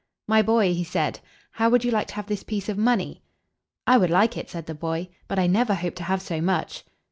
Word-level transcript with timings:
"My 0.27 0.41
boy," 0.41 0.73
he 0.73 0.83
said, 0.83 1.19
"how 1.51 1.69
would 1.69 1.85
you 1.85 1.91
like 1.91 2.07
to 2.07 2.13
have 2.15 2.25
this 2.25 2.41
piece 2.41 2.69
of 2.69 2.75
money?" 2.75 3.21
"I 3.85 3.97
would 3.99 4.09
like 4.09 4.35
it," 4.35 4.49
said 4.49 4.65
the 4.65 4.73
boy; 4.73 5.09
"but 5.27 5.37
I 5.37 5.45
never 5.45 5.75
hope 5.75 5.93
to 5.97 6.03
have 6.09 6.23
so 6.23 6.41
much." 6.41 6.83